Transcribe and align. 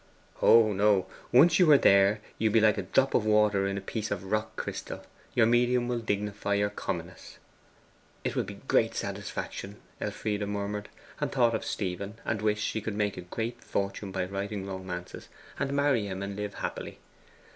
'Oh 0.41 0.73
no; 0.73 1.05
once 1.31 1.59
you 1.59 1.69
are 1.71 1.77
there 1.77 2.21
you'll 2.39 2.53
be 2.53 2.59
like 2.59 2.79
a 2.79 2.89
drop 2.89 3.13
of 3.13 3.23
water 3.23 3.67
in 3.67 3.77
a 3.77 3.81
piece 3.81 4.09
of 4.09 4.31
rock 4.31 4.55
crystal 4.55 5.05
your 5.35 5.45
medium 5.45 5.87
will 5.87 5.99
dignify 5.99 6.55
your 6.55 6.71
commonness.' 6.71 7.37
'It 8.23 8.35
will 8.35 8.43
be 8.43 8.55
a 8.55 8.67
great 8.67 8.95
satisfaction,' 8.95 9.75
Elfride 10.01 10.47
murmured, 10.47 10.89
and 11.19 11.31
thought 11.31 11.53
of 11.53 11.63
Stephen, 11.63 12.15
and 12.25 12.41
wished 12.41 12.65
she 12.65 12.81
could 12.81 12.95
make 12.95 13.15
a 13.15 13.21
great 13.21 13.63
fortune 13.63 14.11
by 14.11 14.25
writing 14.25 14.65
romances, 14.65 15.29
and 15.59 15.71
marry 15.71 16.07
him 16.07 16.23
and 16.23 16.35
live 16.35 16.55
happily. 16.55 16.97